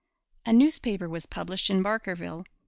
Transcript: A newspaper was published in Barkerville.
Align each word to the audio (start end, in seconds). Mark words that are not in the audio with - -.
A 0.47 0.51
newspaper 0.51 1.07
was 1.07 1.27
published 1.27 1.69
in 1.69 1.83
Barkerville. 1.83 2.45